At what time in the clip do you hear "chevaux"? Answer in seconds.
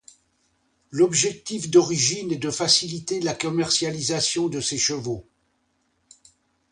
4.79-5.27